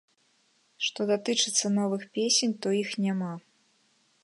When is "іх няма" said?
2.83-3.31